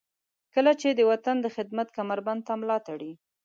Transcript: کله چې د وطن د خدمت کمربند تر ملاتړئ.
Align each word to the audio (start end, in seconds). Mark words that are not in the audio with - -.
کله 0.53 0.71
چې 0.81 0.89
د 0.91 1.01
وطن 1.11 1.35
د 1.41 1.47
خدمت 1.55 1.87
کمربند 1.97 2.41
تر 2.47 2.55
ملاتړئ. 2.61 3.11